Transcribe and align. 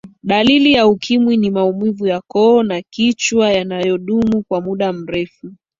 dalili 0.23 0.71
ya 0.73 0.87
ukimwi 0.87 1.37
ni 1.37 1.51
maumivu 1.51 2.07
ya 2.07 2.21
koo 2.21 2.63
na 2.63 2.81
kichwa 2.81 3.49
yanayodumu 3.51 4.43
kwa 4.47 4.61
muda 4.61 4.93
mrefu 4.93 5.51